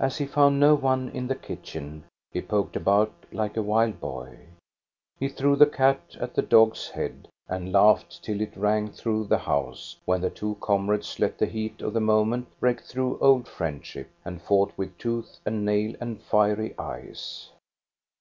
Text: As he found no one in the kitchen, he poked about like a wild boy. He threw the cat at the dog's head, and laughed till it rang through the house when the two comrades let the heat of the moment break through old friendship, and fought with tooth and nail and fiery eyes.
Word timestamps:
As 0.00 0.18
he 0.18 0.26
found 0.26 0.58
no 0.58 0.74
one 0.74 1.08
in 1.10 1.28
the 1.28 1.36
kitchen, 1.36 2.06
he 2.32 2.42
poked 2.42 2.74
about 2.74 3.12
like 3.30 3.56
a 3.56 3.62
wild 3.62 4.00
boy. 4.00 4.48
He 5.20 5.28
threw 5.28 5.54
the 5.54 5.64
cat 5.66 6.16
at 6.18 6.34
the 6.34 6.42
dog's 6.42 6.90
head, 6.90 7.28
and 7.46 7.70
laughed 7.72 8.20
till 8.24 8.40
it 8.40 8.56
rang 8.56 8.90
through 8.90 9.26
the 9.28 9.38
house 9.38 9.96
when 10.06 10.22
the 10.22 10.28
two 10.30 10.56
comrades 10.60 11.20
let 11.20 11.38
the 11.38 11.46
heat 11.46 11.80
of 11.82 11.92
the 11.92 12.00
moment 12.00 12.48
break 12.58 12.80
through 12.80 13.16
old 13.20 13.46
friendship, 13.46 14.10
and 14.24 14.42
fought 14.42 14.72
with 14.76 14.98
tooth 14.98 15.38
and 15.46 15.64
nail 15.64 15.94
and 16.00 16.20
fiery 16.22 16.76
eyes. 16.76 17.50